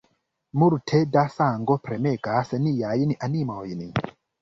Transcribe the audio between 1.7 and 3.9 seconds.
premegas niajn animojn.